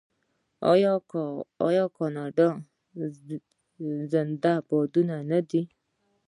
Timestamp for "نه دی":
5.31-5.61